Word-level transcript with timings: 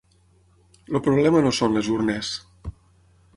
El 0.93 1.01
problema 1.07 1.43
no 1.49 1.51
són 1.59 1.77
les 1.79 1.91
urnes. 1.97 2.33